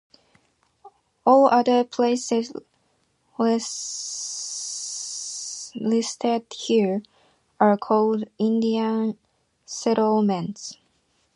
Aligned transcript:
All 1.27 1.45
other 1.45 1.83
places 1.83 2.51
listed 5.75 6.45
here 6.51 7.03
are 7.59 7.77
called 7.77 8.23
Indian 8.39 9.19
Settlements. 9.63 10.79